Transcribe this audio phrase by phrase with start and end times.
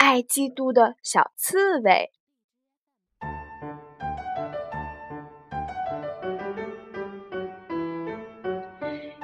[0.00, 2.10] 爱嫉妒的小刺猬》。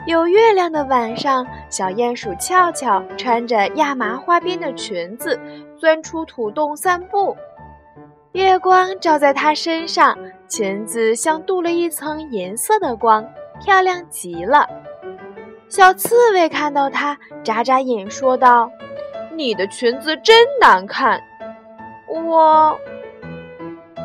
[0.07, 5.41] 有月亮的晚上，小鼹鼠俏俏穿着亚麻花边的裙子，
[5.79, 7.35] 钻出土洞散步。
[8.33, 10.15] 月光照在她身上，
[10.47, 13.27] 裙子像镀了一层银色的光，
[13.65, 14.69] 漂亮极了。
[15.71, 18.71] 小刺猬看到它，眨眨眼说道
[19.37, 21.21] ：“你的裙子真难看。”
[22.09, 22.79] 我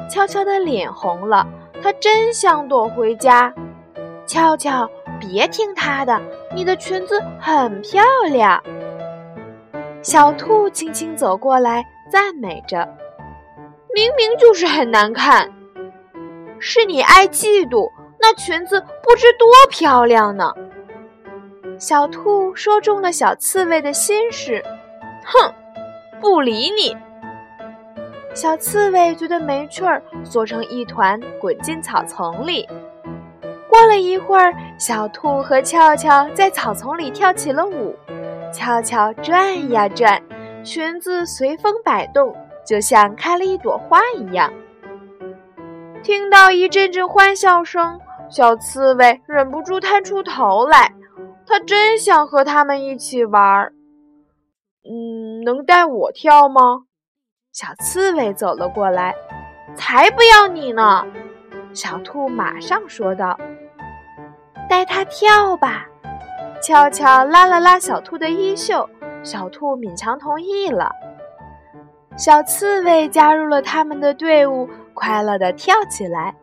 [0.10, 1.48] 悄悄的脸红了，
[1.82, 3.54] 他真想躲回家。
[4.26, 6.22] 俏俏，别听他的，
[6.54, 8.62] 你的裙子很漂亮。
[10.02, 12.88] 小兔轻轻走过来，赞美着
[13.94, 15.52] ：“明明就是很难看，
[16.60, 20.54] 是你爱嫉妒，那裙子不知多漂亮呢。”
[21.78, 24.64] 小兔说中了小刺猬的心事，
[25.26, 25.54] 哼，
[26.20, 26.96] 不理你。
[28.34, 32.68] 小刺猬觉得没趣儿，缩成一团，滚进草丛里。
[33.70, 37.96] 过了一会儿，小兔和俏俏在草丛里跳起了舞，
[38.54, 40.22] 俏俏转呀转，
[40.64, 42.36] 裙子随风摆动，
[42.66, 44.52] 就像开了一朵花一样。
[46.04, 50.92] 听到一阵阵欢笑声，小刺猬忍不住探出头来。
[51.46, 53.74] 它真想和他们一起玩儿，
[54.84, 56.84] 嗯，能带我跳吗？
[57.52, 59.14] 小刺猬走了过来，
[59.76, 61.06] 才不要你呢！
[61.74, 63.38] 小兔马上说道
[64.70, 65.88] ：“带它跳吧。”
[66.62, 68.90] 俏俏拉了拉小兔的衣袖，
[69.24, 70.92] 小兔勉强同意了。
[72.18, 76.36] 小刺猬加入了他们的队伍，快乐地跳起来。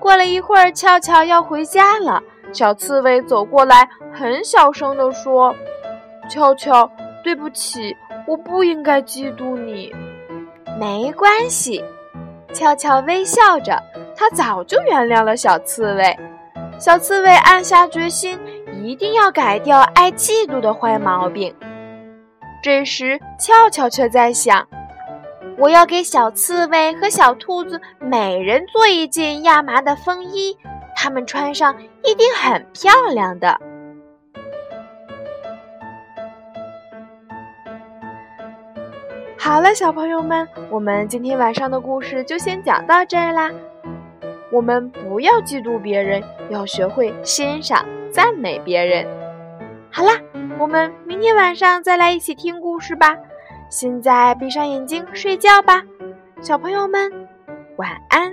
[0.00, 2.22] 过了一会儿，俏俏要回家了。
[2.52, 5.54] 小刺猬走过来，很小声地说
[6.28, 6.90] ：“俏俏，
[7.24, 7.96] 对不起，
[8.28, 9.92] 我不应该嫉妒你。”
[10.78, 11.82] 没关系，
[12.52, 13.82] 悄悄微笑着，
[14.16, 16.16] 他早就原谅了小刺猬。
[16.78, 18.38] 小刺猬暗下决心，
[18.82, 21.54] 一定要改掉爱嫉妒的坏毛病。
[22.62, 24.66] 这时，俏俏却在想
[25.56, 30.56] ：“我要给小刺猬和小兔子每人做一件亚麻的风衣。”
[30.96, 33.60] 他们穿上一定很漂亮的。
[39.44, 43.50] 好了，小朋友们，我们今天晚上的故事就先讲到这儿啦。
[44.50, 49.06] 我们不要嫉妒别人，要学会欣赏、赞美别人。
[49.92, 50.12] 好啦，
[50.58, 53.14] 我们明天晚上再来一起听故事吧。
[53.68, 55.82] 现在闭上眼睛睡觉吧，
[56.40, 57.12] 小朋友们，
[57.76, 58.32] 晚安。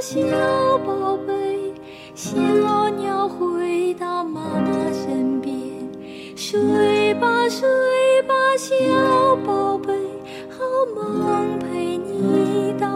[0.00, 0.16] 小
[0.86, 1.34] 宝贝。
[2.14, 5.54] 小鸟回到妈妈身边，
[6.34, 7.68] 睡吧睡
[8.22, 9.92] 吧，小宝贝，
[10.48, 10.64] 好
[10.96, 12.88] 梦陪你到，